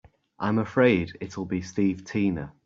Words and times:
I'm 0.39 0.57
afraid 0.57 1.15
it'll 1.21 1.45
be 1.45 1.61
Steve 1.61 2.05
Tina. 2.05 2.51